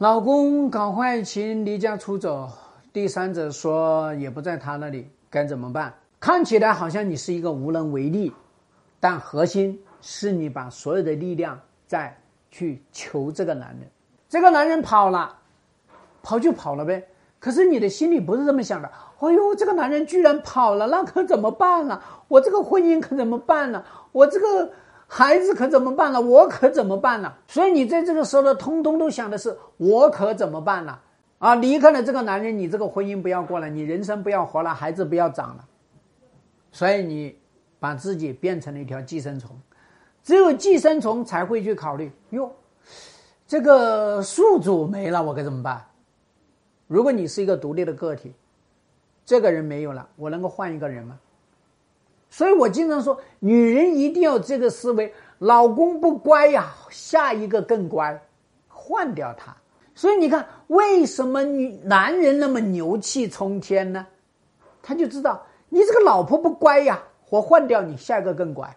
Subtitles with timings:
[0.00, 2.48] 老公搞坏情离家出走，
[2.90, 5.92] 第三者说也不在他那里，该怎么办？
[6.18, 8.32] 看起来好像你是一个无能为力，
[8.98, 12.18] 但核心是你把所有的力量在
[12.50, 13.90] 去求这个男人，
[14.26, 15.36] 这个男人跑了，
[16.22, 17.06] 跑就跑了呗。
[17.38, 18.90] 可是你的心里不是这么想的。
[19.18, 22.00] 哎呦，这个男人居然跑了，那可怎么办呢？
[22.26, 23.84] 我这个婚姻可怎么办呢？
[24.12, 24.72] 我这个
[25.12, 26.20] 孩子可怎么办呢？
[26.20, 27.34] 我可怎么办呢？
[27.48, 30.96] 所以你在这个时候呢，通通都想的是我可怎么办呢？
[31.38, 35.64] 啊，离开了这个男人，你这个婚姻不要过了，你人生不要活了，孩子不要长了。
[36.70, 37.36] 所以你
[37.80, 39.50] 把自己变成了一条寄生虫，
[40.22, 42.52] 只有寄生虫才会去考虑哟，
[43.48, 45.84] 这个宿主没了，我该怎么办？
[46.86, 48.32] 如果你是一个独立的个体。
[49.26, 51.16] 这个人没有了，我能够换一个人吗？
[52.30, 58.22] 所以我经常说，女人一定要这个思维：老公不乖呀，下一个更乖，
[58.68, 59.54] 换掉他。
[59.94, 64.06] 所以你看，为什么女男人那么牛气冲天呢？
[64.80, 68.74] 他就知道你这个老婆不乖呀，我换掉你，下一个更乖。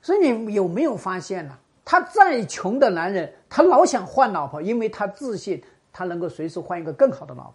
[0.00, 1.56] 所以你有没有发现呢？
[1.84, 7.54] 他再穷的男人，他老想换老婆，因为他自信，他能够随时换一个更好的老婆。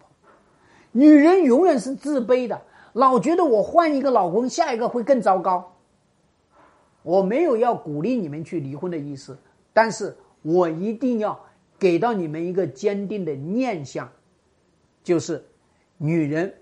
[0.92, 2.60] 女人永远是自卑的，
[2.92, 5.76] 老觉得我换一个老公，下一个会更糟糕。
[7.02, 9.36] 我没有要鼓励你们去离婚的意思，
[9.72, 11.38] 但是我一定要
[11.78, 14.10] 给到你们一个坚定的念想，
[15.02, 15.44] 就是
[15.96, 16.54] 女人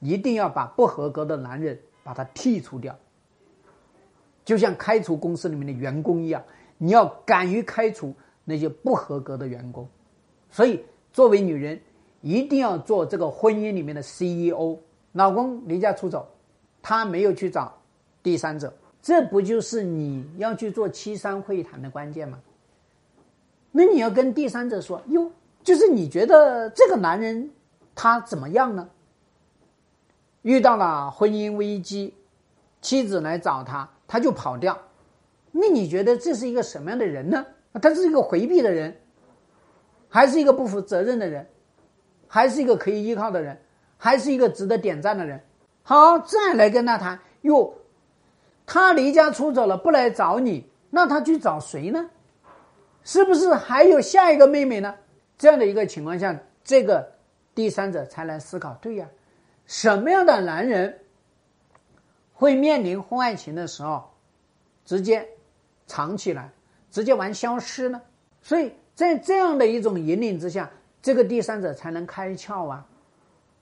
[0.00, 2.98] 一定要把不合格的男人把他剔除掉，
[4.44, 6.42] 就像开除公司里面的员工一样，
[6.78, 9.88] 你要敢于开除那些不合格的员工。
[10.50, 10.82] 所以，
[11.12, 11.80] 作为女人。
[12.22, 14.76] 一定要做这个婚姻里面的 CEO。
[15.16, 16.28] 老公离家出走，
[16.82, 17.74] 他没有去找
[18.22, 22.38] 第三者，这不就是你要去做七三会谈的关键吗？
[23.72, 27.50] 那你要跟第三者说哟，就是你觉得这个男人
[27.94, 28.88] 他怎么样呢？
[30.42, 32.14] 遇到了婚姻危机，
[32.82, 34.78] 妻子来找他，他就跑掉。
[35.50, 37.46] 那你觉得这是一个什么样的人呢？
[37.80, 38.94] 他是一个回避的人，
[40.08, 41.46] 还是一个不负责任的人？
[42.28, 43.58] 还是一个可以依靠的人，
[43.98, 45.40] 还是一个值得点赞的人。
[45.82, 47.74] 好，再来跟他谈哟，
[48.66, 52.10] 他离家出走了，不来找你，那他去找谁呢？
[53.04, 54.94] 是不是还有下一个妹妹呢？
[55.38, 57.12] 这样的一个情况下，这个
[57.54, 59.08] 第三者才来思考：对呀，
[59.66, 61.00] 什么样的男人
[62.34, 64.10] 会面临婚外情的时候
[64.84, 65.28] 直接
[65.86, 66.50] 藏起来，
[66.90, 68.00] 直接玩消失呢？
[68.42, 70.70] 所以在这样的一种引领之下。
[71.02, 72.84] 这个第三者才能开窍啊！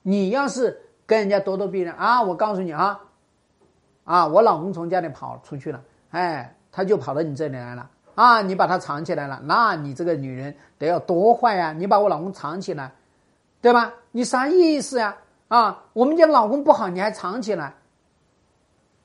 [0.07, 3.01] 你要是跟人家咄咄逼人啊，我告诉你啊，
[4.05, 11.73] 啊，我老公从家里跑出去了，哎，他就跑到你这里来了啊，你把他藏起来了，那你这个女人得要多坏呀！
[11.73, 12.93] 你把我老公藏起来，
[13.63, 13.95] 对吧？
[14.13, 15.17] 你啥意思呀？
[15.49, 17.75] 啊，我们家老公不好，你还藏起来，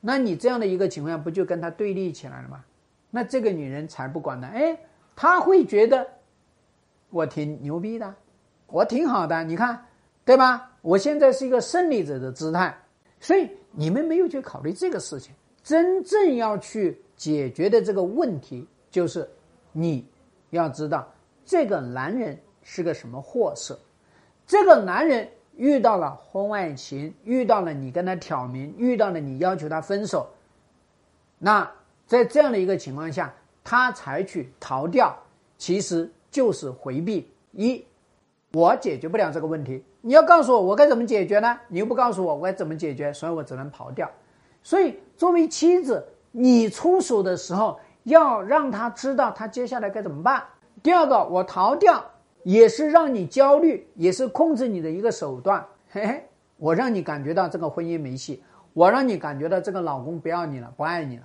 [0.01, 2.63] 那你这样的一个情况下，不就跟他对立起来了吗？
[3.09, 4.77] 那这个女人才不管呢，哎，
[5.15, 6.05] 她会觉得
[7.09, 8.13] 我挺牛逼的。
[8.67, 9.85] 我挺好的，你看，
[10.23, 10.68] 对吧？
[10.81, 12.77] 我现在是一个胜利者的姿态，
[13.19, 15.33] 所以你们没有去考虑这个事情。
[15.61, 19.29] 真正要去解决的这个问题，就是
[19.71, 20.05] 你
[20.51, 21.07] 要知道
[21.45, 23.77] 这个男人是个什么货色。
[24.47, 30.27] 这个男人遇到了婚外情，遇到了你跟他挑明，遇到了你要求他分手，
[31.37, 31.69] 那
[32.07, 33.31] 在这样的一个情况下，
[33.63, 35.15] 他采取逃掉，
[35.57, 37.85] 其实就是回避一。
[38.53, 41.59] 我解决不了这个问题，你要告诉我我该怎么解决呢？
[41.67, 44.09] 你又不告诉我我该怎么解决，所以我只能跑掉。
[44.63, 50.43] 所以作为妻子，你出手的时候要让他知道他接下来该怎么办。
[50.81, 52.03] 第二个，我逃掉
[52.43, 55.65] 也是让你焦虑，也是控制你的一个手段。
[55.89, 56.23] 嘿嘿，
[56.57, 58.41] 我让你感觉到这个婚姻没戏，
[58.73, 61.23] 我让你感觉到这个老公不要你了，不爱你了。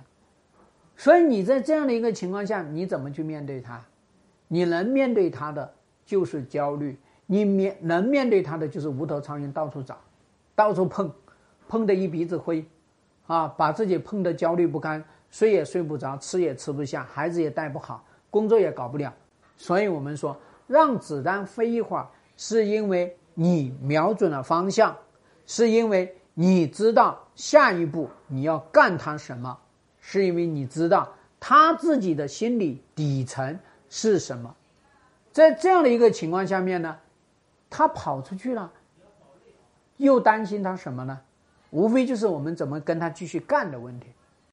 [0.97, 3.81] 所以你在这样的一个情况下，你怎么去面对他？
[4.47, 5.73] 你能面对他的
[6.05, 6.97] 就是焦虑。
[7.27, 9.97] 你面能面对他的就是无头苍蝇到处找，
[10.55, 11.11] 到处碰，
[11.67, 12.65] 碰得一鼻子灰，
[13.27, 19.13] 啊，把自己碰得焦虑不堪，睡也睡不着，吃也吃不下，孩子也带不好，工作也搞不了。
[19.57, 22.07] 所以我们说，让子弹飞一会儿，
[22.37, 24.95] 是因为你瞄准了方向，
[25.47, 29.57] 是因为你知道下一步你要干他什么，
[29.99, 33.57] 是因为你知道他自己的心理底层
[33.89, 34.53] 是什么。
[35.31, 36.97] 在这样的一个情况下面呢？
[37.77, 38.71] 他跑出去了，
[39.97, 41.19] 又担心他什么呢？
[41.71, 44.07] 无非就是我们怎么跟他继续干的问题。